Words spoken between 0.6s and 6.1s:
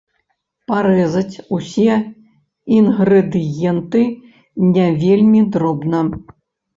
Парэзаць усе інгрэдыенты не вельмі дробна.